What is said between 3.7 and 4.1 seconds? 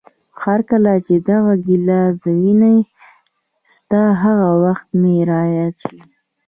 ستا